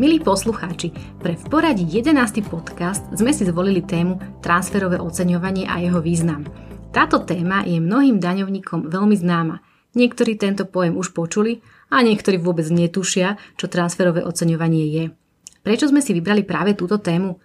[0.00, 2.48] Milí poslucháči, pre v poradí 11.
[2.48, 6.48] podcast sme si zvolili tému transferové oceňovanie a jeho význam.
[6.88, 9.60] Táto téma je mnohým daňovníkom veľmi známa.
[9.92, 11.60] Niektorí tento pojem už počuli
[11.92, 15.04] a niektorí vôbec netušia, čo transferové oceňovanie je.
[15.60, 17.36] Prečo sme si vybrali práve túto tému?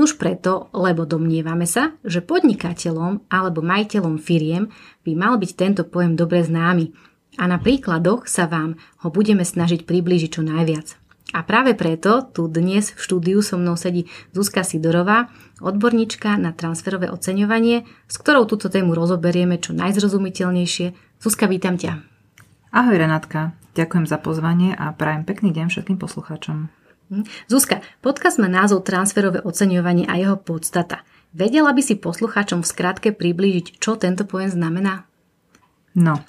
[0.00, 4.72] Nuž preto, lebo domnievame sa, že podnikateľom alebo majiteľom firiem
[5.04, 6.88] by mal byť tento pojem dobre známy
[7.36, 11.07] a na príkladoch sa vám ho budeme snažiť priblížiť čo najviac.
[11.36, 15.28] A práve preto tu dnes v štúdiu so mnou sedí Zuzka Sidorová,
[15.60, 21.20] odborníčka na transferové oceňovanie, s ktorou túto tému rozoberieme čo najzrozumiteľnejšie.
[21.20, 22.00] Zuzka, vítam ťa.
[22.72, 26.72] Ahoj Renátka, ďakujem za pozvanie a prajem pekný deň všetkým poslucháčom.
[27.12, 27.24] Hm.
[27.48, 31.04] Zuzka, podcast má názov Transferové oceňovanie a jeho podstata.
[31.36, 35.04] Vedela by si poslucháčom v skratke priblížiť, čo tento pojem znamená?
[35.92, 36.24] No,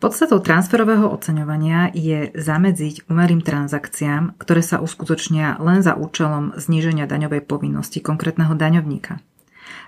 [0.00, 7.44] Podstatou transferového oceňovania je zamedziť umerým transakciám, ktoré sa uskutočnia len za účelom zníženia daňovej
[7.44, 9.20] povinnosti konkrétneho daňovníka.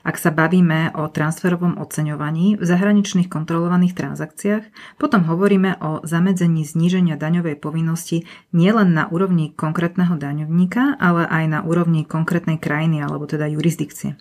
[0.02, 4.64] Ak sa bavíme o transferovom oceňovaní v zahraničných kontrolovaných transakciách,
[4.98, 11.60] potom hovoríme o zamedzení zníženia daňovej povinnosti nielen na úrovni konkrétneho daňovníka, ale aj na
[11.62, 14.18] úrovni konkrétnej krajiny alebo teda jurisdikcie.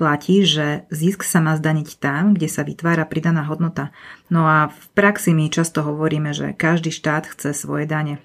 [0.00, 3.92] Platí, že zisk sa má zdaniť tam, kde sa vytvára pridaná hodnota.
[4.32, 8.22] No a v praxi my často hovoríme, že každý štát chce svoje dane.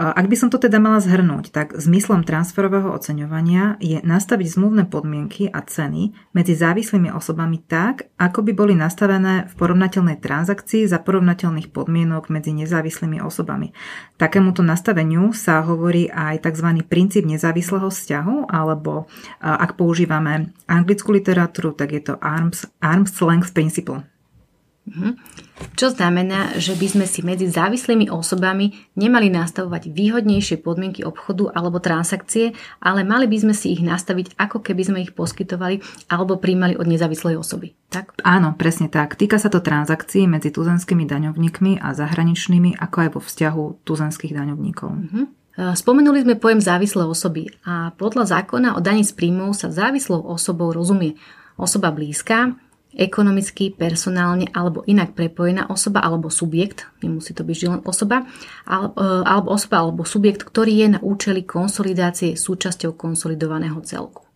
[0.00, 5.52] Ak by som to teda mala zhrnúť, tak zmyslom transferového oceňovania je nastaviť zmluvné podmienky
[5.52, 11.68] a ceny medzi závislými osobami tak, ako by boli nastavené v porovnateľnej transakcii za porovnateľných
[11.68, 13.76] podmienok medzi nezávislými osobami.
[14.16, 16.80] Takémuto nastaveniu sa hovorí aj tzv.
[16.88, 19.04] princíp nezávislého vzťahu, alebo
[19.44, 24.00] ak používame anglickú literatúru, tak je to arms, arms length principle.
[24.90, 25.10] Mhm.
[25.76, 31.78] Čo znamená, že by sme si medzi závislými osobami nemali nastavovať výhodnejšie podmienky obchodu alebo
[31.78, 36.74] transakcie, ale mali by sme si ich nastaviť, ako keby sme ich poskytovali alebo príjmali
[36.80, 37.76] od nezávislej osoby.
[37.92, 38.24] Tak?
[38.24, 39.20] Áno, presne tak.
[39.20, 44.90] Týka sa to transakcií medzi tuzemskými daňovníkmi a zahraničnými, ako aj vo vzťahu tuzemských daňovníkov.
[44.90, 45.26] Uh-huh.
[45.60, 50.72] Spomenuli sme pojem závislé osoby a podľa zákona o daní z príjmov sa závislou osobou
[50.72, 51.20] rozumie
[51.60, 52.56] osoba blízka,
[52.94, 58.26] ekonomicky, personálne alebo inak prepojená osoba alebo subjekt, nemusí to byť len osoba,
[58.66, 64.26] e, alebo osoba alebo subjekt, ktorý je na účely konsolidácie súčasťou konsolidovaného celku.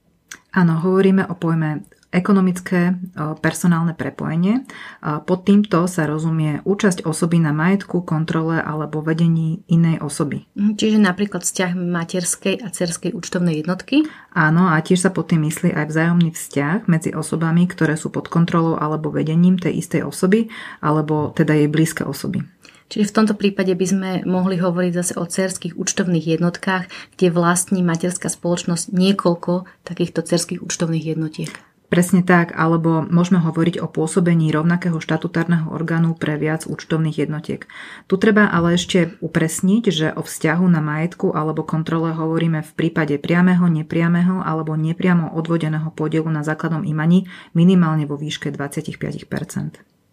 [0.54, 1.82] Áno, hovoríme o pojme
[2.14, 2.94] ekonomické
[3.42, 4.62] personálne prepojenie.
[5.02, 10.46] Pod týmto sa rozumie účasť osoby na majetku, kontrole alebo vedení inej osoby.
[10.54, 14.06] Mhm, čiže napríklad vzťah materskej a cerskej účtovnej jednotky?
[14.30, 18.30] Áno, a tiež sa pod tým myslí aj vzájomný vzťah medzi osobami, ktoré sú pod
[18.30, 20.46] kontrolou alebo vedením tej istej osoby,
[20.78, 22.46] alebo teda jej blízke osoby.
[22.84, 27.80] Čiže v tomto prípade by sme mohli hovoriť zase o cerských účtovných jednotkách, kde vlastní
[27.80, 31.50] materská spoločnosť niekoľko takýchto cerských účtovných jednotiek.
[31.92, 37.68] Presne tak, alebo môžeme hovoriť o pôsobení rovnakého štatutárneho orgánu pre viac účtovných jednotiek.
[38.08, 43.20] Tu treba ale ešte upresniť, že o vzťahu na majetku alebo kontrole hovoríme v prípade
[43.20, 48.96] priamého, nepriamého alebo nepriamo odvodeného podielu na základnom imaní minimálne vo výške 25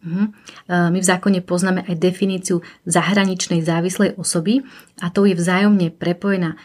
[0.06, 0.26] mhm.
[0.70, 4.68] My v zákone poznáme aj definíciu zahraničnej závislej osoby
[5.00, 6.60] a to je vzájomne prepojená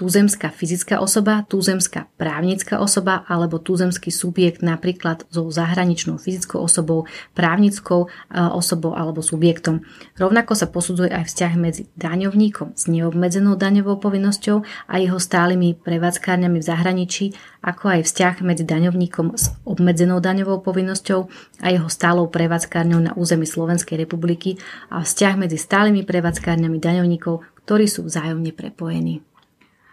[0.00, 7.04] tuzemská fyzická osoba, tuzemská právnická osoba alebo tuzemský subjekt napríklad so zahraničnou fyzickou osobou,
[7.36, 9.84] právnickou e, osobou alebo subjektom.
[10.16, 16.56] Rovnako sa posudzuje aj vzťah medzi daňovníkom s neobmedzenou daňovou povinnosťou a jeho stálymi prevádzkárňami
[16.56, 21.28] v zahraničí, ako aj vzťah medzi daňovníkom s obmedzenou daňovou povinnosťou
[21.60, 24.56] a jeho stálou prevádzkárňou na území Slovenskej republiky
[24.88, 29.20] a vzťah medzi stálymi prevádzkárňami daňovníkov, ktorí sú vzájomne prepojení.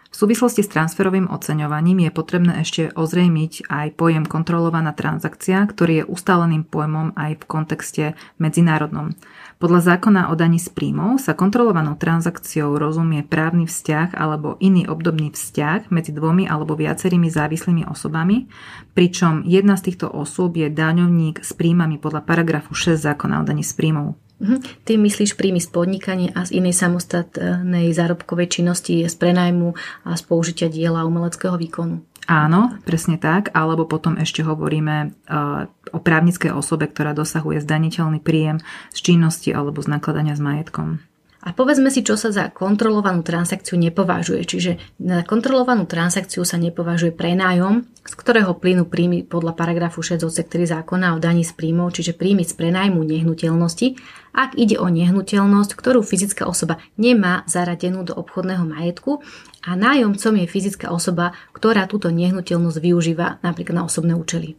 [0.08, 6.08] V súvislosti s transferovým oceňovaním je potrebné ešte ozrejmiť aj pojem kontrolovaná transakcia, ktorý je
[6.08, 8.04] ustáleným pojmom aj v kontexte
[8.40, 9.12] medzinárodnom.
[9.60, 15.28] Podľa zákona o daní z príjmov sa kontrolovanou transakciou rozumie právny vzťah alebo iný obdobný
[15.28, 18.48] vzťah medzi dvomi alebo viacerými závislými osobami,
[18.96, 23.66] pričom jedna z týchto osôb je daňovník s príjmami podľa paragrafu 6 zákona o daní
[23.66, 24.27] z príjmov.
[24.38, 24.86] Mhm.
[24.86, 29.74] Ty myslíš príjmy z podnikania a z inej samostatnej zárobkovej činnosti, z prenajmu
[30.06, 32.06] a z použitia diela umeleckého výkonu.
[32.28, 35.64] Áno, presne tak, alebo potom ešte hovoríme uh,
[35.96, 38.60] o právnickej osobe, ktorá dosahuje zdaniteľný príjem
[38.92, 41.00] z činnosti alebo z nakladania s majetkom.
[41.38, 44.42] A povedzme si, čo sa za kontrolovanú transakciu nepovažuje.
[44.42, 50.50] Čiže na kontrolovanú transakciu sa nepovažuje prenájom, z ktorého plynú príjmy podľa paragrafu 6 odsek
[50.50, 53.94] 3 zákona o daní z príjmov, čiže príjmy z prenajmu nehnuteľnosti,
[54.34, 59.22] ak ide o nehnuteľnosť, ktorú fyzická osoba nemá zaradenú do obchodného majetku
[59.62, 64.58] a nájomcom je fyzická osoba, ktorá túto nehnuteľnosť využíva napríklad na osobné účely.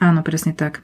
[0.00, 0.80] Áno, presne tak.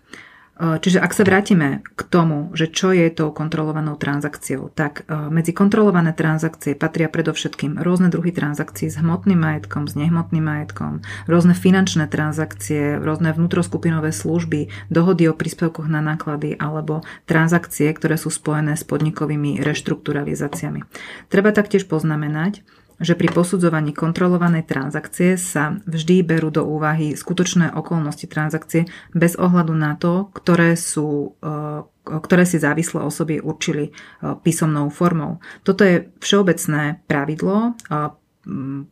[0.62, 5.18] E, čiže ak sa vrátime k tomu, že čo je tou kontrolovanou transakciou, tak e,
[5.34, 11.58] medzi kontrolované transakcie patria predovšetkým rôzne druhy transakcií s hmotným majetkom, s nehmotným majetkom, rôzne
[11.58, 18.78] finančné transakcie, rôzne vnútroskupinové služby, dohody o príspevkoch na náklady alebo transakcie, ktoré sú spojené
[18.78, 20.86] s podnikovými reštrukturalizáciami.
[21.26, 22.62] Treba taktiež poznamenať,
[23.02, 29.74] že pri posudzovaní kontrolovanej transakcie sa vždy berú do úvahy skutočné okolnosti transakcie bez ohľadu
[29.74, 33.92] na to, ktoré sú e, ktoré si závislé osoby určili e,
[34.40, 35.42] písomnou formou.
[35.66, 38.12] Toto je všeobecné pravidlo e,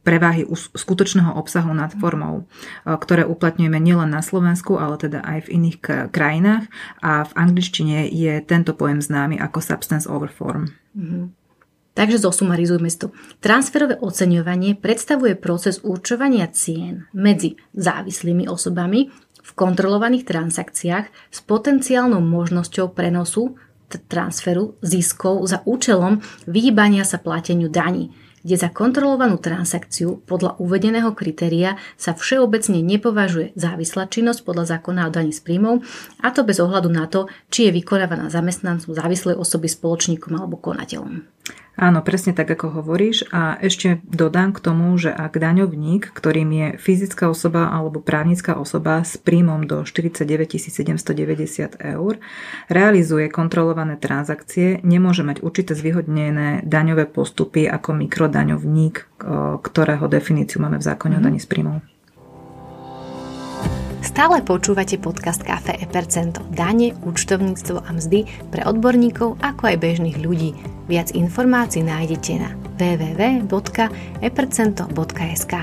[0.06, 2.46] preváhy skutočného obsahu nad formou,
[2.86, 5.78] ktoré uplatňujeme nielen na Slovensku, ale teda aj v iných
[6.14, 6.70] krajinách
[7.02, 10.70] a v angličtine je tento pojem známy ako substance over form.
[10.94, 11.39] Mm-hmm.
[11.90, 13.10] Takže zosumarizujme to.
[13.42, 19.10] Transferové oceňovanie predstavuje proces určovania cien medzi závislými osobami
[19.40, 23.58] v kontrolovaných transakciách s potenciálnou možnosťou prenosu
[24.06, 31.76] transferu ziskov za účelom vyhýbania sa plateniu daní kde za kontrolovanú transakciu podľa uvedeného kritéria
[32.00, 35.84] sa všeobecne nepovažuje závislá činnosť podľa zákona o daní z príjmov,
[36.24, 41.20] a to bez ohľadu na to, či je vykonávaná zamestnancom závislej osoby, spoločníkom alebo konateľom.
[41.80, 43.24] Áno, presne tak, ako hovoríš.
[43.32, 49.00] A ešte dodám k tomu, že ak daňovník, ktorým je fyzická osoba alebo právnická osoba
[49.00, 52.20] s príjmom do 49 790 eur,
[52.68, 59.24] realizuje kontrolované transakcie, nemôže mať určité zvýhodnené daňové postupy ako mikrodaňovník,
[59.64, 61.18] ktorého definíciu máme v zákone mm.
[61.18, 61.26] o mhm.
[61.32, 61.80] daní z príjmov.
[64.04, 66.44] Stále počúvate podcast Cafe e Percento.
[66.52, 70.79] Dane, účtovníctvo a mzdy pre odborníkov ako aj bežných ľudí.
[70.90, 75.54] Viac informácií nájdete na www.epercento.sk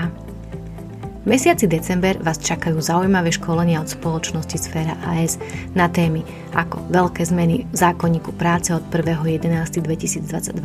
[1.20, 5.36] V mesiaci december vás čakajú zaujímavé školenia od spoločnosti Sfera AS
[5.76, 6.24] na témy
[6.56, 10.64] ako veľké zmeny v zákonníku práce od 1.11.2022,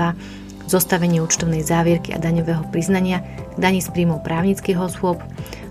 [0.71, 3.19] zostavenie účtovnej závierky a daňového priznania
[3.59, 5.19] k daní z príjmov právnických osôb,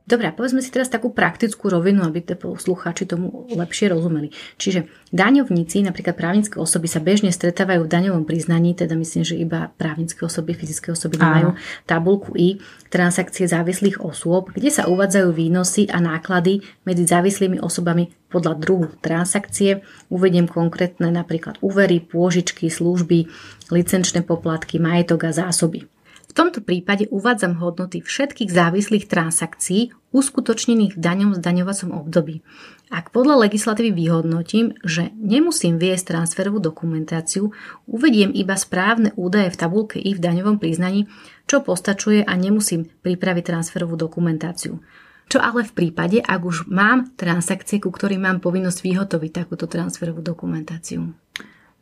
[0.05, 4.29] Dobre, povedzme si teraz takú praktickú rovinu, aby tie poslucháči tomu lepšie rozumeli.
[4.61, 9.73] Čiže daňovníci, napríklad právnické osoby, sa bežne stretávajú v daňovom priznaní, teda myslím, že iba
[9.81, 11.57] právnické osoby, fyzické osoby majú
[11.89, 12.61] tabulku I,
[12.93, 19.81] transakcie závislých osôb, kde sa uvádzajú výnosy a náklady medzi závislými osobami podľa druhu transakcie.
[20.13, 23.25] Uvediem konkrétne napríklad úvery, pôžičky, služby,
[23.73, 25.89] licenčné poplatky, majetok a zásoby.
[26.35, 32.43] V tomto prípade uvádzam hodnoty všetkých závislých transakcií uskutočnených v daňom zdaňovacom období.
[32.91, 37.55] Ak podľa legislatívy vyhodnotím, že nemusím viesť transferovú dokumentáciu,
[37.87, 41.07] uvediem iba správne údaje v tabulke I v daňovom priznaní,
[41.47, 44.83] čo postačuje a nemusím pripraviť transferovú dokumentáciu.
[45.31, 50.19] Čo ale v prípade, ak už mám transakcie, ku ktorým mám povinnosť vyhotoviť takúto transferovú
[50.19, 51.15] dokumentáciu?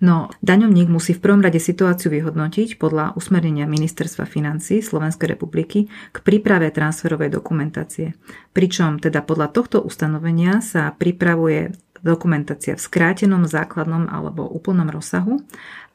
[0.03, 6.17] No, daňovník musí v prvom rade situáciu vyhodnotiť podľa usmernenia Ministerstva financí Slovenskej republiky k
[6.19, 8.11] príprave transferovej dokumentácie.
[8.51, 11.71] Pričom teda podľa tohto ustanovenia sa pripravuje
[12.03, 15.39] dokumentácia v skrátenom, základnom alebo úplnom rozsahu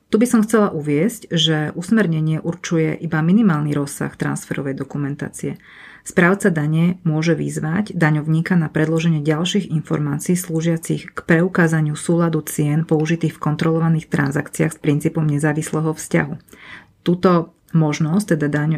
[0.09, 5.61] tu by som chcela uviesť, že usmernenie určuje iba minimálny rozsah transferovej dokumentácie.
[6.09, 13.37] Správca dane môže vyzvať daňovníka na predloženie ďalších informácií slúžiacich k preukázaniu súladu cien použitých
[13.37, 16.35] v kontrolovaných transakciách s princípom nezávislého vzťahu.
[17.05, 18.73] Túto možnosť teda, daň,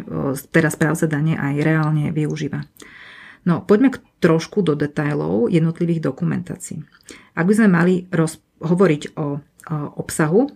[0.50, 2.66] teda správca dane aj reálne využíva.
[3.46, 6.82] No, poďme k trošku do detajlov jednotlivých dokumentácií.
[7.38, 10.48] Ak by sme mali roz, hovoriť o obsahu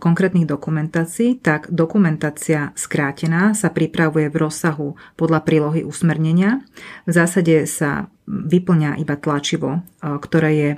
[0.00, 6.64] konkrétnych dokumentácií, tak dokumentácia skrátená sa pripravuje v rozsahu podľa prílohy usmernenia.
[7.04, 10.70] V zásade sa vyplňa iba tlačivo, ktoré je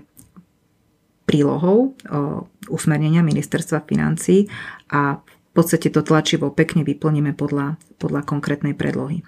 [1.29, 1.95] prílohou
[2.73, 4.49] usmernenia ministerstva financí
[4.89, 9.27] a v podstate to tlačivo pekne vyplníme podľa, podľa konkrétnej predlohy.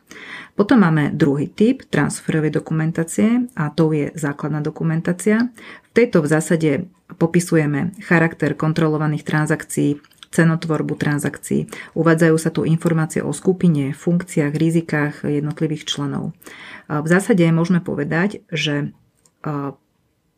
[0.55, 5.51] Potom máme druhý typ transferovej dokumentácie a to je základná dokumentácia.
[5.91, 6.71] V tejto v zásade
[7.19, 9.99] popisujeme charakter kontrolovaných transakcií,
[10.31, 11.67] cenotvorbu transakcií.
[11.99, 16.31] Uvádzajú sa tu informácie o skupine, funkciách, rizikách jednotlivých členov.
[16.87, 18.95] V zásade môžeme povedať, že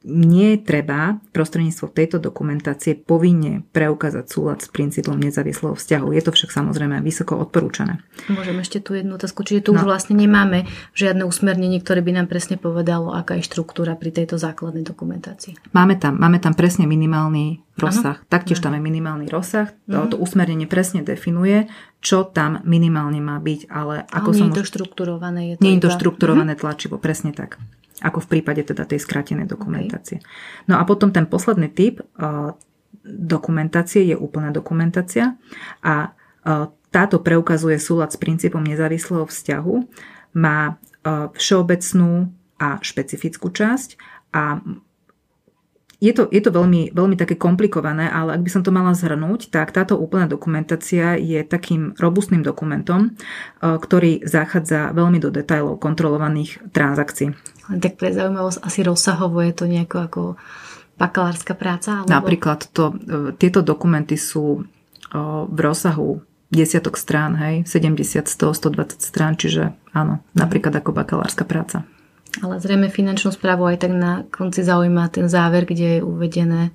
[0.03, 6.07] nie je treba prostredníctvom tejto dokumentácie povinne preukázať súlad s princípom nezávislého vzťahu.
[6.15, 8.03] Je to však samozrejme vysoko odporúčané.
[8.27, 9.47] Môžem ešte tu jednu otázku.
[9.47, 9.81] Čiže tu no.
[9.81, 10.67] už vlastne nemáme
[10.99, 15.75] žiadne usmernenie, ktoré by nám presne povedalo, aká je štruktúra pri tejto základnej dokumentácii.
[15.75, 18.19] Máme tam, máme tam presne minimálny rozsah.
[18.21, 18.29] Ano?
[18.29, 19.71] Taktiež tam je minimálny rozsah.
[19.87, 20.13] Mm.
[20.13, 21.71] To usmernenie presne definuje,
[22.03, 24.47] čo tam minimálne má byť, ale ako ale som...
[24.51, 25.41] Nie je to štrukturované.
[25.47, 26.61] Je to nie je to štrukturované mm.
[26.61, 27.63] tlačivo, presne tak
[28.03, 30.19] ako v prípade teda tej skrátenej dokumentácie.
[30.19, 30.67] Okay.
[30.67, 32.53] No a potom ten posledný typ uh,
[33.07, 35.39] dokumentácie je úplná dokumentácia
[35.81, 39.75] a uh, táto preukazuje súlad s princípom nezávislého vzťahu,
[40.37, 42.29] má uh, všeobecnú
[42.61, 43.97] a špecifickú časť
[44.35, 44.61] a
[46.03, 49.55] je to, je to veľmi, veľmi také komplikované, ale ak by som to mala zhrnúť,
[49.55, 53.15] tak táto úplná dokumentácia je takým robustným dokumentom,
[53.63, 57.39] ktorý zachádza veľmi do detajlov kontrolovaných transakcií.
[57.71, 60.23] Tak pre zaujímavosť, asi rozsahovo je to nejako ako
[60.99, 62.03] bakalárska práca?
[62.03, 62.11] Alebo...
[62.11, 62.95] Napríklad to, e,
[63.39, 64.61] tieto dokumenty sú e,
[65.47, 66.19] v rozsahu
[66.53, 71.89] desiatok strán, hej, 70, 100, 120 strán, čiže áno, napríklad ako bakalárska práca.
[72.41, 76.73] Ale zrejme finančnú správu aj tak na konci zaujíma ten záver, kde je uvedené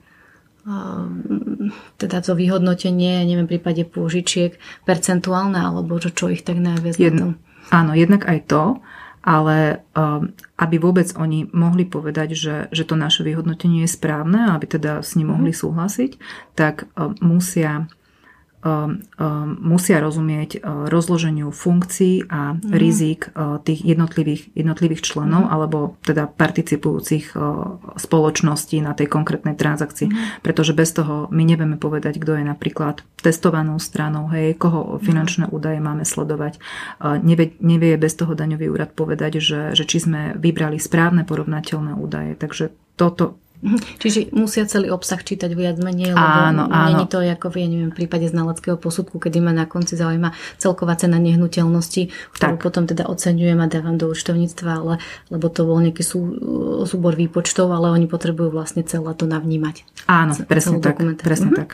[1.96, 7.40] teda to vyhodnotenie, neviem, v prípade pôžičiek percentuálne, alebo čo, čo ich tak najviac Jedno,
[7.72, 8.64] Áno, jednak aj to
[9.28, 14.72] ale um, aby vôbec oni mohli povedať, že, že to naše vyhodnotenie je správne, aby
[14.72, 16.16] teda s ním mohli súhlasiť,
[16.56, 17.92] tak um, musia
[19.62, 22.74] musia rozumieť uh, rozloženiu funkcií a mm.
[22.74, 25.52] rizik uh, tých jednotlivých, jednotlivých členov mm.
[25.54, 30.10] alebo teda participujúcich uh, spoločností na tej konkrétnej transakcii.
[30.10, 30.18] Mm.
[30.42, 35.82] Pretože bez toho my nevieme povedať, kto je napríklad testovanou stranou, hej, koho finančné údaje
[35.82, 36.62] máme sledovať.
[37.02, 42.38] Nevie, nevie bez toho daňový úrad povedať, že, že či sme vybrali správne porovnateľné údaje.
[42.38, 43.47] Takže toto Mhm.
[43.98, 46.86] Čiže musia celý obsah čítať viac menej, lebo áno, áno.
[46.94, 50.38] není to ako v, ja neviem, v prípade znaleckého posudku, kedy ma na konci zaujíma
[50.62, 52.62] celková cena nehnuteľnosti, ktorú tak.
[52.62, 54.96] potom teda oceňujem a dávam do účtovníctva, ale,
[55.34, 56.20] lebo to bol nejaký sú,
[56.86, 59.82] súbor výpočtov, ale oni potrebujú vlastne celé to navnímať.
[60.06, 61.02] Áno, presne tak.
[61.18, 61.58] Presne mhm.
[61.58, 61.70] tak.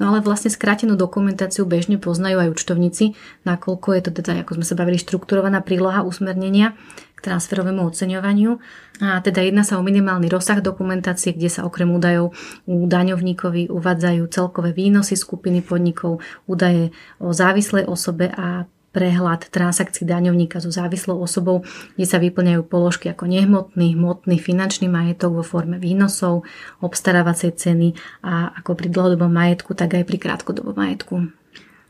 [0.00, 3.12] No ale vlastne skrátenú dokumentáciu bežne poznajú aj účtovníci,
[3.44, 6.72] nakoľko je to teda, ako sme sa bavili, štrukturovaná príloha usmernenia
[7.20, 8.56] k transferovému oceňovaniu.
[9.04, 12.32] A teda jedná sa o minimálny rozsah dokumentácie, kde sa okrem údajov
[12.64, 20.58] u daňovníkovi uvádzajú celkové výnosy skupiny podnikov, údaje o závislej osobe a prehľad transakcií daňovníka
[20.58, 21.62] so závislou osobou,
[21.94, 26.42] kde sa vyplňajú položky ako nehmotný, hmotný, finančný majetok vo forme výnosov,
[26.82, 27.88] obstarávacej ceny
[28.26, 31.30] a ako pri dlhodobom majetku, tak aj pri krátkodobom majetku.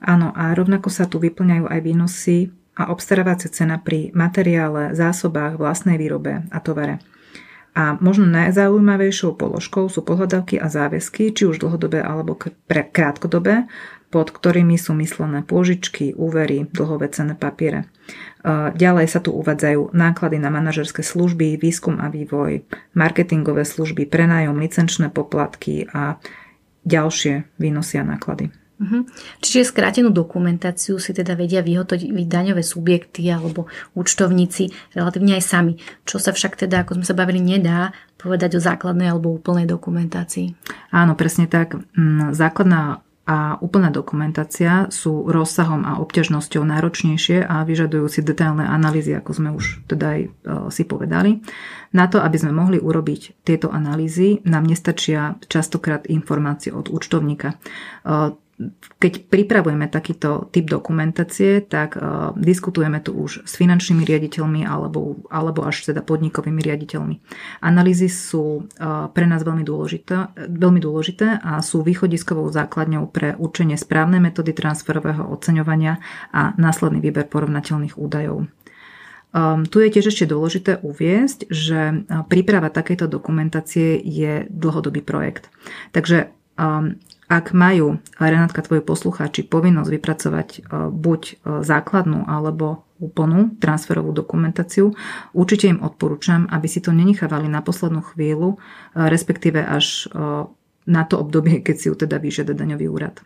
[0.01, 2.37] Áno, a rovnako sa tu vyplňajú aj výnosy
[2.77, 7.05] a obstarávacia cena pri materiále, zásobách, vlastnej výrobe a tovare.
[7.71, 12.35] A možno najzaujímavejšou položkou sú pohľadavky a záväzky, či už dlhodobé alebo
[12.67, 13.71] krátkodobé,
[14.11, 17.87] pod ktorými sú myslené pôžičky, úvery, dlhové cenné papiere.
[18.75, 22.67] Ďalej sa tu uvádzajú náklady na manažerské služby, výskum a vývoj,
[22.99, 26.19] marketingové služby, prenájom, licenčné poplatky a
[26.83, 28.51] ďalšie výnosy a náklady.
[28.81, 29.05] Uh-huh.
[29.45, 35.77] Čiže skrátenú dokumentáciu si teda vedia vyhotoviť daňové subjekty alebo účtovníci relatívne aj sami.
[36.09, 40.57] Čo sa však teda, ako sme sa bavili, nedá povedať o základnej alebo úplnej dokumentácii.
[40.97, 41.77] Áno, presne tak.
[41.93, 49.15] Mm, základná a úplná dokumentácia sú rozsahom a obťažnosťou náročnejšie a vyžadujú si detailné analýzy,
[49.15, 50.29] ako sme už teda aj e,
[50.75, 51.39] si povedali.
[51.95, 57.55] Na to, aby sme mohli urobiť tieto analýzy, nám nestačia častokrát informácie od účtovníka.
[58.61, 65.25] E, keď pripravujeme takýto typ dokumentácie, tak uh, diskutujeme tu už s finančnými riaditeľmi alebo,
[65.33, 67.17] alebo až teda podnikovými riaditeľmi.
[67.65, 73.81] Analýzy sú uh, pre nás veľmi dôležité, veľmi dôležité a sú východiskovou základňou pre určenie
[73.81, 75.97] správnej metódy transferového oceňovania
[76.37, 78.45] a následný výber porovnateľných údajov.
[79.31, 85.55] Um, tu je tiež ešte dôležité uviesť, že príprava takejto dokumentácie je dlhodobý projekt.
[85.95, 86.99] Takže um,
[87.31, 90.61] ak majú, Renátka, tvoji poslucháči, povinnosť vypracovať e,
[90.91, 94.91] buď e, základnú alebo úplnú transferovú dokumentáciu,
[95.31, 100.11] určite im odporúčam, aby si to nenechávali na poslednú chvíľu, e, respektíve až
[100.91, 103.23] na to obdobie, keď si ju teda vyžiada daňový úrad.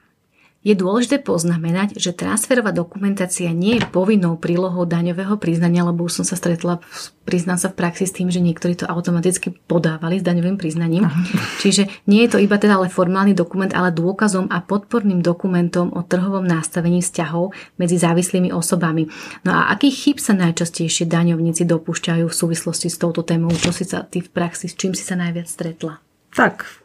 [0.64, 6.24] Je dôležité poznamenať, že transferová dokumentácia nie je povinnou prílohou daňového priznania, lebo už som
[6.24, 6.80] sa stretla,
[7.28, 11.04] priznám sa v praxi s tým, že niektorí to automaticky podávali s daňovým priznaním.
[11.04, 11.20] Aha.
[11.60, 16.00] Čiže nie je to iba teda ale formálny dokument, ale dôkazom a podporným dokumentom o
[16.00, 19.12] trhovom nastavení vzťahov medzi závislými osobami.
[19.44, 23.52] No a akých chyb sa najčastejšie daňovníci dopúšťajú v súvislosti s touto témou?
[23.52, 26.00] Čo si sa ty v praxi, s čím si sa najviac stretla?
[26.32, 26.83] Tak,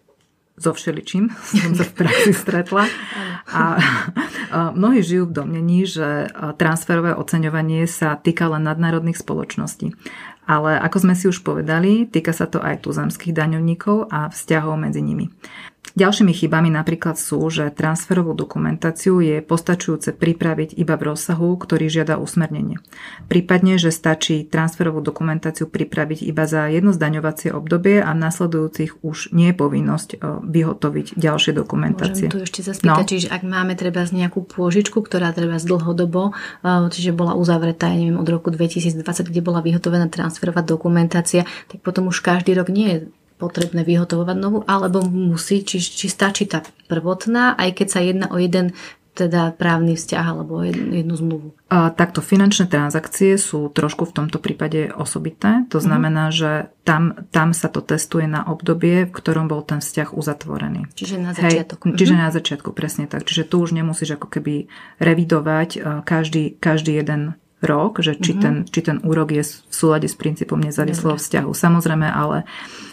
[0.59, 2.85] so všeličím som sa v praxi stretla.
[3.49, 3.63] A,
[4.75, 9.95] mnohí žijú v domnení, že transferové oceňovanie sa týka len nadnárodných spoločností.
[10.49, 15.05] Ale ako sme si už povedali, týka sa to aj tuzemských daňovníkov a vzťahov medzi
[15.05, 15.29] nimi.
[15.97, 22.21] Ďalšími chybami napríklad sú, že transferovú dokumentáciu je postačujúce pripraviť iba v rozsahu, ktorý žiada
[22.21, 22.77] usmernenie.
[23.25, 29.33] Prípadne, že stačí transferovú dokumentáciu pripraviť iba za jedno zdaňovacie obdobie a v nasledujúcich už
[29.33, 32.29] nie je povinnosť e, vyhotoviť ďalšie dokumentácie.
[32.29, 33.09] Môžem tu ešte sa spýtať, no.
[33.09, 36.31] čiže ak máme treba z nejakú pôžičku, ktorá treba z dlhodobo,
[36.63, 41.81] e, čiže bola uzavretá, ja neviem, od roku 2020, kde bola vyhotovená transferová dokumentácia, tak
[41.81, 42.97] potom už každý rok nie je
[43.39, 48.37] potrebné vyhotovovať novú, alebo musí, či, či stačí tá prvotná, aj keď sa jedná o
[48.37, 48.75] jeden
[49.19, 51.47] teda právny vzťah alebo jednu, zmluvu.
[51.67, 55.67] A, takto finančné transakcie sú trošku v tomto prípade osobité.
[55.75, 55.83] To mhm.
[55.83, 56.39] znamená, mm-hmm.
[56.39, 56.51] že
[56.87, 60.87] tam, tam sa to testuje na obdobie, v ktorom bol ten vzťah uzatvorený.
[60.95, 61.83] Čiže na začiatok.
[61.83, 62.31] Hej, čiže mm-hmm.
[62.31, 63.27] na začiatku, presne tak.
[63.27, 64.71] Čiže tu už nemusíš ako keby
[65.03, 65.69] revidovať
[66.07, 68.43] každý, každý jeden rok, že či, mm-hmm.
[68.43, 71.51] ten, či ten úrok je v súlade s princípom nezávislého vzťahu.
[71.51, 72.88] Samozrejme, ale uh,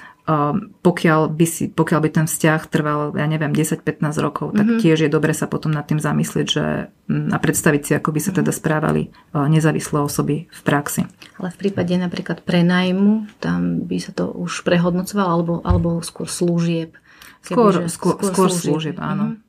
[0.82, 4.82] pokiaľ by, si, pokiaľ by ten vzťah trval, ja neviem, 10-15 rokov, tak mm-hmm.
[4.82, 8.20] tiež je dobre sa potom nad tým zamyslieť že, mm, a predstaviť si, ako by
[8.20, 8.58] sa teda mhm.
[8.58, 11.06] správali uh, nezávislé osoby v praxi.
[11.38, 16.98] Ale v prípade napríklad prenajmu, tam by sa to už prehodnocovalo, alebo, alebo skôr služieb?
[17.46, 19.38] Skôr, skôr, skôr, skôr služieb, áno.
[19.38, 19.44] Mm-hmm.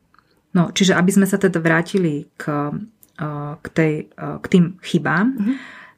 [0.53, 5.55] No, čiže aby sme sa teda vrátili k, uh, k, tej, k tým chybám, mm-hmm.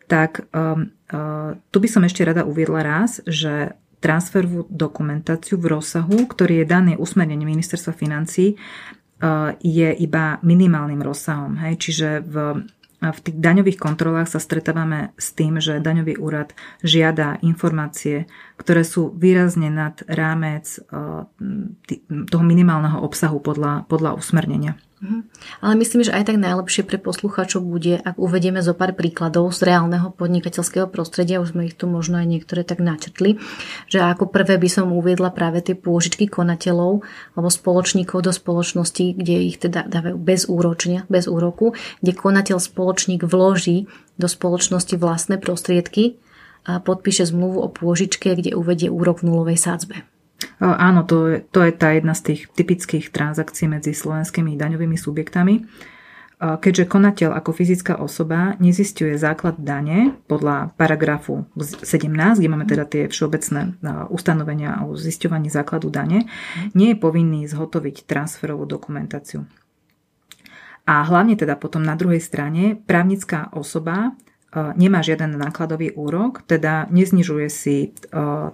[0.08, 6.28] tak um, uh, tu by som ešte rada uviedla raz, že transferovú dokumentáciu v rozsahu,
[6.28, 8.56] ktorý je daný usmernením ministerstva financí, e,
[9.60, 11.60] je iba minimálnym rozsahom.
[11.60, 11.84] Hej?
[11.84, 12.36] Čiže v,
[13.04, 19.12] v tých daňových kontrolách sa stretávame s tým, že daňový úrad žiada informácie, ktoré sú
[19.12, 20.80] výrazne nad rámec e,
[22.28, 24.80] toho minimálneho obsahu podľa, podľa usmernenia.
[25.00, 25.32] Mhm.
[25.64, 29.72] Ale myslím, že aj tak najlepšie pre poslucháčov bude, ak uvedieme zo pár príkladov z
[29.72, 33.40] reálneho podnikateľského prostredia, už sme ich tu možno aj niektoré tak načrtli,
[33.88, 39.36] že ako prvé by som uviedla práve tie pôžičky konateľov alebo spoločníkov do spoločnosti, kde
[39.48, 43.88] ich teda dávajú bez úročenia, bez úroku, kde konateľ spoločník vloží
[44.20, 46.20] do spoločnosti vlastné prostriedky
[46.68, 50.09] a podpíše zmluvu o pôžičke, kde uvedie úrok v nulovej sádzbe.
[50.60, 55.68] Áno, to je, to je tá jedna z tých typických transakcií medzi slovenskými daňovými subjektami.
[56.40, 63.12] Keďže konateľ ako fyzická osoba nezistuje základ dane podľa paragrafu 17, kde máme teda tie
[63.12, 63.76] všeobecné
[64.08, 66.32] ustanovenia o zisťovaní základu dane,
[66.72, 69.44] nie je povinný zhotoviť transferovú dokumentáciu.
[70.88, 74.16] A hlavne teda potom na druhej strane právnická osoba
[74.54, 77.88] nemá žiaden nákladový úrok, teda neznižuje si e,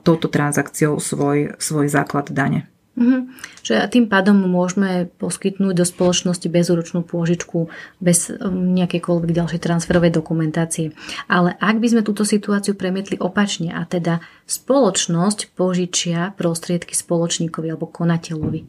[0.03, 2.67] touto transakciou svoj, svoj základ dane.
[2.95, 3.21] Mm-hmm.
[3.59, 7.67] Že tým pádom môžeme poskytnúť do spoločnosti bezúročnú pôžičku
[7.99, 10.95] bez um, nejakejkoľvek ďalšej transferovej dokumentácie.
[11.27, 17.91] Ale ak by sme túto situáciu premietli opačne a teda spoločnosť požičia prostriedky spoločníkovi alebo
[17.91, 18.63] konateľovi,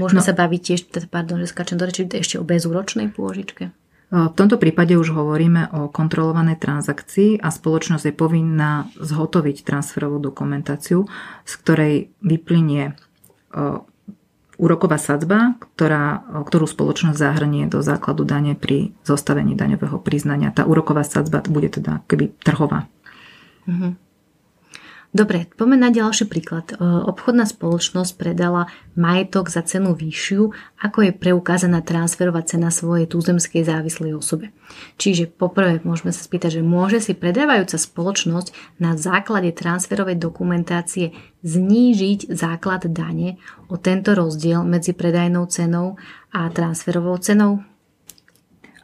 [0.00, 0.26] môžeme no.
[0.26, 0.80] sa baviť tiež,
[1.12, 3.76] pardon, že skáčem do reči, ešte o bezúročnej pôžičke?
[4.10, 11.06] V tomto prípade už hovoríme o kontrolovanej transakcii a spoločnosť je povinná zhotoviť transferovú dokumentáciu,
[11.46, 12.98] z ktorej vyplynie
[14.58, 20.50] úroková sadzba, ktorá, ktorú spoločnosť zahrnie do základu dane pri zostavení daňového priznania.
[20.50, 22.90] Tá úroková sadzba bude teda keby trhová.
[23.70, 24.09] Mm-hmm.
[25.10, 26.70] Dobre, poďme na ďalší príklad.
[26.70, 33.66] E, obchodná spoločnosť predala majetok za cenu vyššiu, ako je preukázaná transferová cena svojej túzemskej
[33.66, 34.54] závislej osobe.
[35.02, 41.10] Čiže poprvé môžeme sa spýtať, že môže si predávajúca spoločnosť na základe transferovej dokumentácie
[41.42, 45.98] znížiť základ dane o tento rozdiel medzi predajnou cenou
[46.30, 47.66] a transferovou cenou?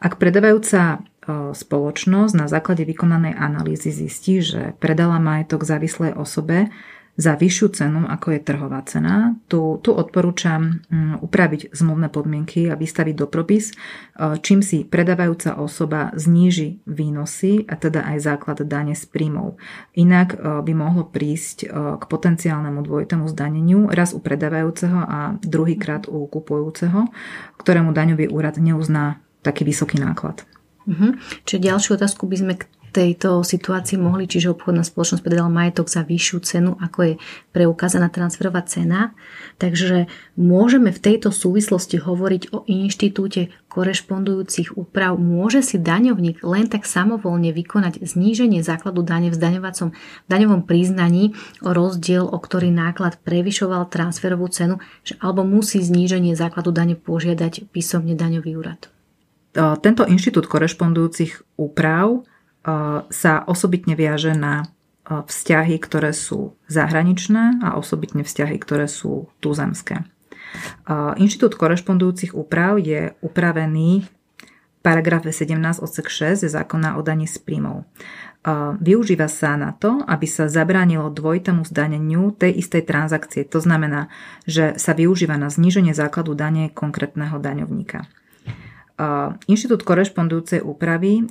[0.03, 1.07] Ak predávajúca
[1.53, 6.71] spoločnosť na základe vykonanej analýzy zistí, že predala majetok závislej osobe
[7.17, 9.33] za vyššiu cenu, ako je trhová cena.
[9.49, 13.75] Tu, tu odporúčam mm, upraviť zmluvné podmienky a vystaviť dopropis, e,
[14.37, 19.57] čím si predávajúca osoba zníži výnosy a teda aj základ dane z príjmov.
[19.97, 26.05] Inak e, by mohlo prísť e, k potenciálnemu dvojitému zdaneniu raz u predávajúceho a druhýkrát
[26.05, 27.09] u kupujúceho,
[27.57, 30.45] ktorému daňový úrad neuzná taký vysoký náklad.
[30.87, 31.19] Uh-huh.
[31.43, 32.63] Čiže ďalšiu otázku by sme k
[32.97, 37.13] tejto situácii mohli, čiže obchodná spoločnosť predala majetok za vyššiu cenu, ako je
[37.53, 39.13] preukázaná transferová cena.
[39.61, 45.13] Takže môžeme v tejto súvislosti hovoriť o inštitúte korešpondujúcich úprav.
[45.21, 49.93] Môže si daňovník len tak samovolne vykonať zníženie základu dane v zdaňovacom
[50.25, 54.81] daňovom priznaní o rozdiel, o ktorý náklad prevyšoval transferovú cenu,
[55.21, 58.89] alebo musí zníženie základu dane požiadať písomne daňový úrad.
[59.57, 62.21] Tento inštitút korešpondujúcich úprav
[63.09, 64.69] sa osobitne viaže na
[65.07, 70.05] vzťahy, ktoré sú zahraničné a osobitne vzťahy, ktoré sú tuzemské.
[71.17, 74.09] Inštitút korešpondujúcich úprav je upravený v
[74.85, 77.83] paragrafe 17 odsek 6 zákona o daní z príjmov.
[78.79, 83.43] Využíva sa na to, aby sa zabránilo dvojitému zdaneniu tej istej transakcie.
[83.51, 84.07] To znamená,
[84.47, 88.07] že sa využíva na zníženie základu dane konkrétneho daňovníka.
[89.45, 91.29] Inštitút korešpondujúcej úpravy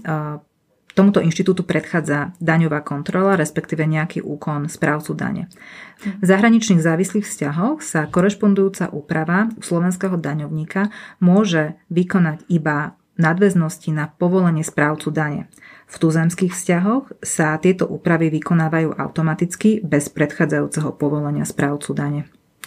[0.97, 5.53] Tomuto inštitútu predchádza daňová kontrola, respektíve nejaký úkon správcu dane.
[6.01, 10.89] V zahraničných závislých vzťahoch sa korešpondujúca úprava slovenského daňovníka
[11.21, 15.53] môže vykonať iba nadväznosti na povolenie správcu dane.
[15.85, 22.21] V tuzemských vzťahoch sa tieto úpravy vykonávajú automaticky bez predchádzajúceho povolenia správcu dane.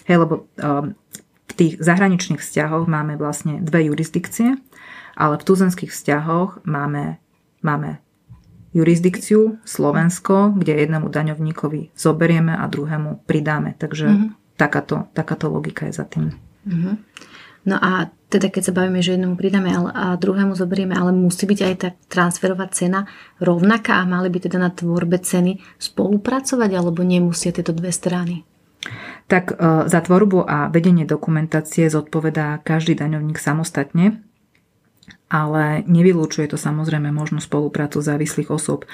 [0.06, 0.94] Hej, lebo um,
[1.50, 4.62] v tých zahraničných vzťahoch máme vlastne dve jurisdikcie,
[5.20, 7.20] ale v tuzemských vzťahoch máme,
[7.60, 8.00] máme
[8.72, 13.76] jurisdikciu Slovensko, kde jednému daňovníkovi zoberieme a druhému pridáme.
[13.76, 14.30] Takže mm-hmm.
[14.56, 16.32] takáto, takáto logika je za tým.
[16.64, 16.96] Mm-hmm.
[17.68, 21.60] No a teda keď sa bavíme, že jednému pridáme a druhému zoberieme, ale musí byť
[21.60, 23.10] aj tá transferová cena
[23.42, 28.48] rovnaká a mali by teda na tvorbe ceny spolupracovať alebo nemusia tieto dve strany?
[29.28, 29.56] Tak e,
[29.92, 34.24] za tvorbu a vedenie dokumentácie zodpovedá každý daňovník samostatne
[35.30, 38.84] ale nevylúčuje to samozrejme možnú spoluprácu závislých osôb.
[38.84, 38.88] E,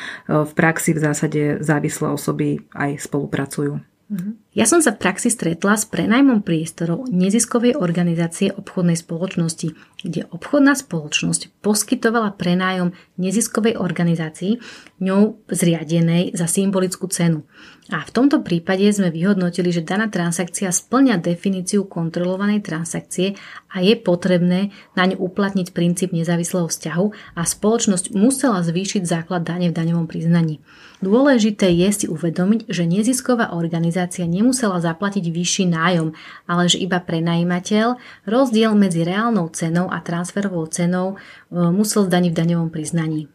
[0.43, 3.79] v praxi v zásade závislé osoby aj spolupracujú.
[4.05, 4.53] Mhm.
[4.53, 9.73] Ja som sa v praxi stretla s prenajmom priestorov neziskovej organizácie obchodnej spoločnosti,
[10.05, 14.61] kde obchodná spoločnosť poskytovala prenájom neziskovej organizácii,
[15.01, 17.49] ňou zriadenej za symbolickú cenu.
[17.93, 23.37] A v tomto prípade sme vyhodnotili, že daná transakcia splňa definíciu kontrolovanej transakcie
[23.69, 29.69] a je potrebné na ňu uplatniť princíp nezávislého vzťahu a spoločnosť musela zvýšiť základ dane
[29.69, 30.65] v daňovom priznaní.
[31.05, 36.17] Dôležité je si uvedomiť, že nezisková organizácia nemusela zaplatiť vyšší nájom,
[36.49, 41.21] ale že iba prenajímateľ rozdiel medzi reálnou cenou a transferovou cenou
[41.53, 43.29] e, musel zdaniť v daňovom priznaní.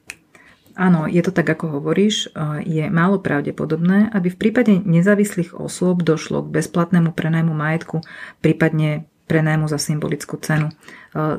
[0.79, 2.31] Áno, je to tak, ako hovoríš.
[2.31, 8.03] E, je málo pravdepodobné, aby v prípade nezávislých osôb došlo k bezplatnému prenajmu majetku,
[8.45, 10.71] prípadne prenajmu za symbolickú cenu.
[10.71, 10.75] E,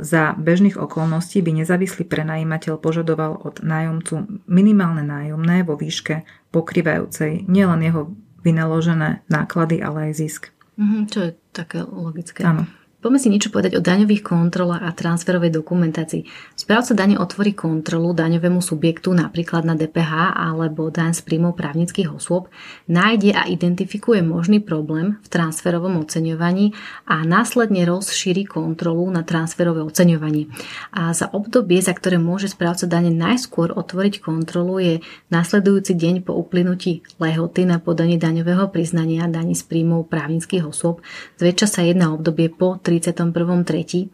[0.04, 6.24] za bežných okolností by nezávislý prenajímateľ požadoval od nájomcu minimálne nájomné vo výške
[6.56, 10.42] pokrývajúcej nielen jeho vynaložené náklady, ale aj zisk.
[10.80, 12.42] Mm-hmm, čo je také logické.
[12.42, 12.66] Áno.
[13.02, 16.22] Poďme si niečo povedať o daňových kontrolách a transferovej dokumentácii.
[16.54, 22.54] Správca dane otvorí kontrolu daňovému subjektu, napríklad na DPH alebo daň z príjmov právnických osôb,
[22.86, 26.78] nájde a identifikuje možný problém v transferovom oceňovaní
[27.10, 30.54] a následne rozšíri kontrolu na transferové oceňovanie.
[30.94, 34.94] A za obdobie, za ktoré môže správca dane najskôr otvoriť kontrolu, je
[35.34, 41.02] nasledujúci deň po uplynutí lehoty na podanie daňového priznania daní z príjmov právnických osôb.
[41.42, 44.12] Zväčša sa jedná obdobie po 31.3.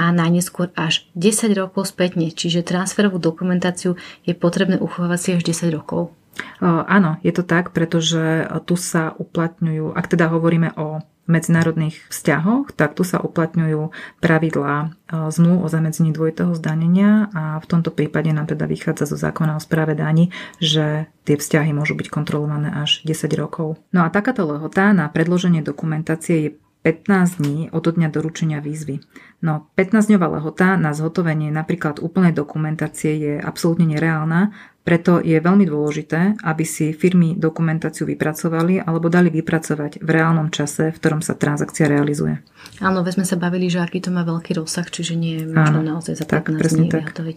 [0.00, 5.76] a najneskôr až 10 rokov spätne, čiže transferovú dokumentáciu je potrebné uchovať si až 10
[5.76, 6.16] rokov.
[6.64, 12.98] Áno, je to tak, pretože tu sa uplatňujú, ak teda hovoríme o medzinárodných vzťahoch, tak
[12.98, 13.88] tu sa uplatňujú
[14.20, 19.56] pravidlá zmluv o zamedzení dvojitého zdanenia a v tomto prípade nám teda vychádza zo zákona
[19.56, 23.80] o správe daní, že tie vzťahy môžu byť kontrolované až 10 rokov.
[23.94, 26.50] No a takáto lehota na predloženie dokumentácie je
[26.84, 29.00] 15 dní od dňa doručenia výzvy.
[29.40, 34.52] No 15-dňová lehota na zhotovenie napríklad úplnej dokumentácie je absolútne nereálna,
[34.84, 40.92] preto je veľmi dôležité, aby si firmy dokumentáciu vypracovali alebo dali vypracovať v reálnom čase,
[40.92, 42.44] v ktorom sa transakcia realizuje.
[42.84, 45.80] Áno, veď sme sa bavili, že aký to má veľký rozsah, čiže nie je možno
[45.80, 47.36] naozaj za 15 tak, dní vyhotoviť.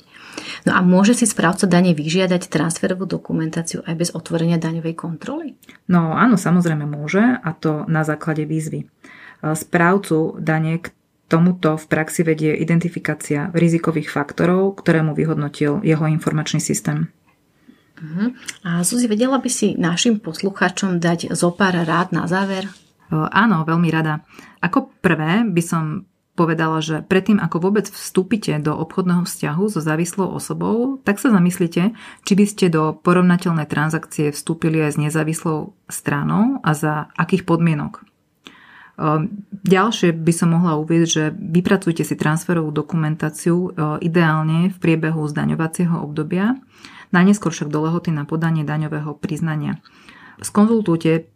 [0.68, 5.56] No a môže si správca dane vyžiadať transferovú dokumentáciu aj bez otvorenia daňovej kontroly?
[5.88, 8.92] No áno, samozrejme môže a to na základe výzvy.
[9.42, 10.82] Správcu dane,
[11.28, 17.12] Tomuto v praxi vedie identifikácia rizikových faktorov, ktoré mu vyhodnotil jeho informačný systém.
[18.00, 18.32] Uh-huh.
[18.64, 22.72] A Suzi, vedela by si našim poslucháčom dať zo pár rád na záver?
[23.12, 24.24] O, áno, veľmi rada.
[24.64, 26.08] Ako prvé by som
[26.40, 31.92] povedala, že predtým, ako vôbec vstúpite do obchodného vzťahu so závislou osobou, tak sa zamyslite,
[32.24, 38.07] či by ste do porovnateľnej transakcie vstúpili aj s nezávislou stranou a za akých podmienok.
[38.98, 45.22] Ehm, ďalšie by som mohla uvieť, že vypracujte si transferovú dokumentáciu ehm, ideálne v priebehu
[45.30, 46.58] zdaňovacieho obdobia,
[47.14, 49.78] najneskôr však do lehoty na podanie daňového priznania.
[50.42, 51.30] Skonzultujte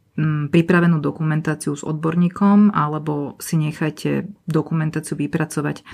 [0.52, 5.88] pripravenú dokumentáciu s odborníkom alebo si nechajte dokumentáciu vypracovať.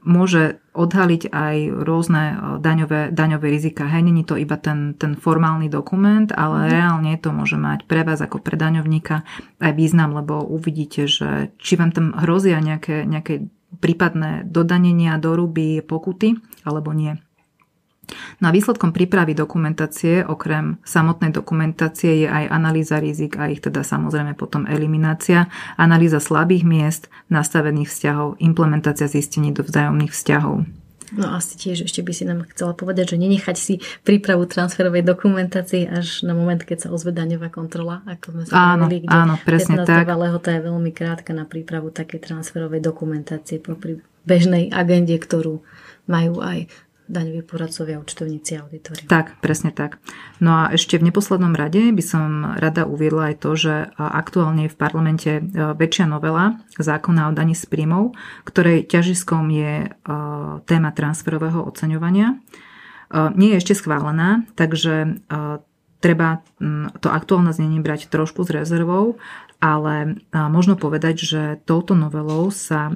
[0.00, 3.84] Môže odhaliť aj rôzne uh, daňové, daňové rizika.
[3.84, 6.70] Hej, není to iba ten, ten formálny dokument, ale mm.
[6.72, 9.26] reálne to môže mať pre vás ako pre daňovníka
[9.60, 16.40] aj význam, lebo uvidíte, že či vám tam hrozia nejaké, nejaké prípadné dodanenia, doruby, pokuty,
[16.64, 17.20] alebo nie.
[18.40, 24.34] Na výsledkom prípravy dokumentácie, okrem samotnej dokumentácie, je aj analýza rizik a ich teda samozrejme
[24.34, 30.80] potom eliminácia, analýza slabých miest, nastavených vzťahov, implementácia zistení do vzájomných vzťahov.
[31.10, 35.90] No asi tiež ešte by si nám chcela povedať, že nenechať si prípravu transferovej dokumentácie
[35.90, 39.34] až na moment, keď sa ozve daňová kontrola, ako sme sa áno, hovorili, kde áno,
[39.42, 40.06] presne 15 tak.
[40.06, 43.74] lehota je veľmi krátka na prípravu také transferovej dokumentácie po
[44.22, 45.66] bežnej agende, ktorú
[46.06, 46.70] majú aj
[47.10, 49.02] daňoví poradcovia, účtovníci a auditori.
[49.10, 49.98] Tak, presne tak.
[50.38, 54.72] No a ešte v neposlednom rade by som rada uviedla aj to, že aktuálne je
[54.72, 55.42] v parlamente e,
[55.74, 58.14] väčšia novela zákona o daní z príjmov,
[58.46, 59.88] ktorej ťažiskom je e,
[60.64, 62.32] téma transferového oceňovania.
[62.32, 62.36] E,
[63.34, 65.18] nie je ešte schválená, takže
[66.00, 66.40] treba
[67.04, 69.20] to aktuálne znenie brať trošku s rezervou,
[69.60, 72.88] ale možno povedať, že touto novelou sa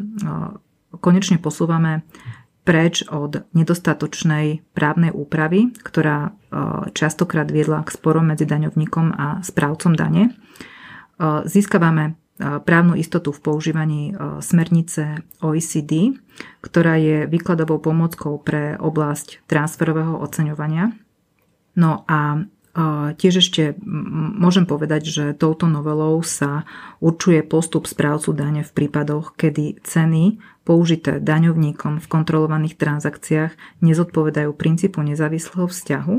[1.05, 2.01] konečne posúvame
[2.65, 9.93] preč od nedostatočnej právnej úpravy, ktorá e, častokrát viedla k sporom medzi daňovníkom a správcom
[9.93, 10.33] dane.
[10.33, 10.33] E,
[11.45, 12.13] získavame e,
[12.65, 16.17] právnu istotu v používaní smernice OECD,
[16.65, 20.97] ktorá je výkladovou pomockou pre oblasť transferového oceňovania.
[21.77, 22.49] No a
[23.15, 23.79] Tiež ešte
[24.35, 26.67] môžem povedať, že touto novelou sa
[26.99, 35.07] určuje postup správcu dane v prípadoch, kedy ceny použité daňovníkom v kontrolovaných transakciách nezodpovedajú princípu
[35.07, 36.17] nezávislého vzťahu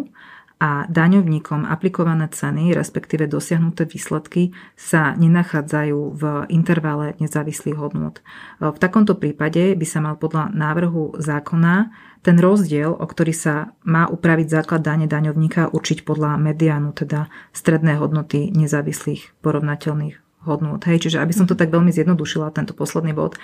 [0.55, 8.23] a daňovníkom aplikované ceny, respektíve dosiahnuté výsledky sa nenachádzajú v intervale nezávislých hodnot.
[8.63, 11.91] V takomto prípade by sa mal podľa návrhu zákona
[12.23, 17.99] ten rozdiel, o ktorý sa má upraviť základ dane daňovníka, určiť podľa mediánu, teda stredné
[17.99, 20.87] hodnoty nezávislých porovnateľných hodnot.
[20.87, 23.35] Hej, čiže aby som to tak veľmi zjednodušila, tento posledný bod,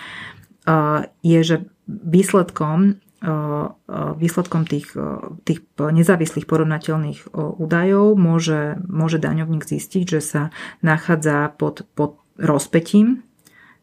[1.22, 3.02] je, že výsledkom
[4.18, 4.98] výsledkom tých,
[5.46, 10.42] tých nezávislých porovnateľných údajov môže, môže daňovník zistiť, že sa
[10.82, 13.22] nachádza pod, pod rozpetím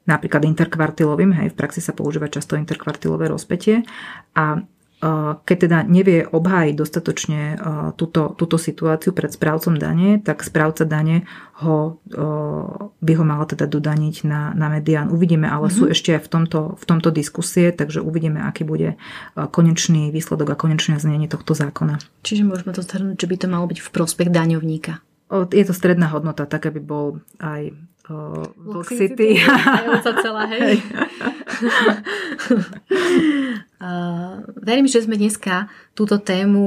[0.09, 3.85] napríklad interkvartilovým, hej, v praxi sa používa často interkvartilové rozpetie
[4.33, 4.65] a
[5.45, 7.41] keď teda nevie obhájiť dostatočne
[7.95, 11.23] túto, túto situáciu pred správcom dane, tak správca dane
[11.63, 12.03] ho,
[12.99, 15.15] by ho mala teda dodaniť na, na medián.
[15.15, 15.79] Uvidíme, ale mm-hmm.
[15.79, 18.99] sú ešte aj v tomto, v tomto diskusie, takže uvidíme, aký bude
[19.39, 22.03] konečný výsledok a konečné znenie tohto zákona.
[22.27, 24.99] Čiže môžeme to zhrnúť, že by to malo byť v prospech daňovníka.
[25.55, 27.71] Je to stredná hodnota, tak aby bol aj
[28.11, 29.41] uh, City.
[30.25, 30.81] celá, hej.
[33.81, 36.63] uh, verím, že sme dneska túto tému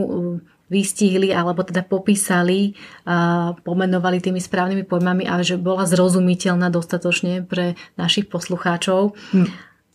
[0.71, 7.75] vystihli alebo teda popísali, uh, pomenovali tými správnymi pojmami a že bola zrozumiteľná dostatočne pre
[7.99, 9.11] našich poslucháčov.
[9.35, 9.51] Hm.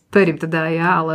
[0.07, 1.13] Verím teda aj ja, ale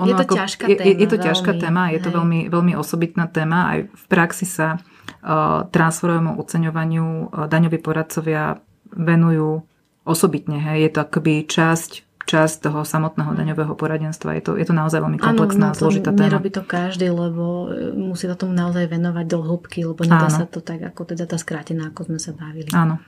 [0.00, 0.86] ono je to ako, ťažká téma.
[0.86, 2.04] Je, je to veľmi, ťažká téma, je hej.
[2.06, 3.58] to veľmi, veľmi osobitná téma.
[3.68, 8.56] Aj v praxi sa uh, transferovému oceňovaniu uh, daňoví poradcovia
[8.94, 9.64] venujú
[10.04, 10.58] osobitne.
[10.58, 10.78] Hej.
[10.86, 14.38] Je to akoby časť časť toho samotného daňového poradenstva.
[14.38, 16.30] Je to, je to naozaj veľmi komplexná a no zložitá téma.
[16.30, 20.38] Nerobí to každý, lebo e, musí sa tomu naozaj venovať do hĺbky, lebo nedá Áno.
[20.38, 22.70] sa to tak, ako teda tá skrátená, ako sme sa bavili.
[22.70, 23.02] Áno.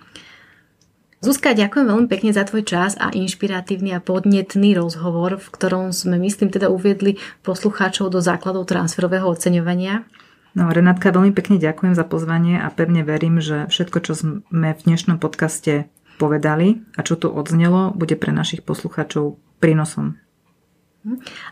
[1.23, 6.18] Zuzka, ďakujem veľmi pekne za tvoj čas a inšpiratívny a podnetný rozhovor, v ktorom sme,
[6.18, 10.03] myslím, teda uviedli poslucháčov do základov transferového oceňovania.
[10.52, 14.84] No, Renátka, veľmi pekne ďakujem za pozvanie a pevne verím, že všetko, čo sme v
[14.84, 15.88] dnešnom podcaste
[16.20, 20.20] povedali a čo tu odznelo, bude pre našich poslucháčov prínosom.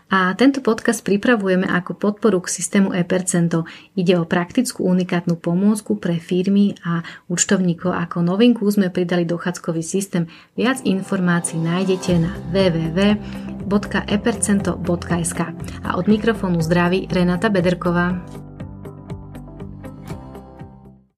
[0.07, 3.67] A tento podcast pripravujeme ako podporu k systému e-percento.
[3.99, 7.91] Ide o praktickú unikátnu pomôcku pre firmy a účtovníkov.
[7.91, 10.31] Ako novinku sme pridali dochádzkový systém.
[10.55, 15.41] Viac informácií nájdete na www.epercento.sk
[15.83, 18.23] A od mikrofónu zdraví Renata Bederková.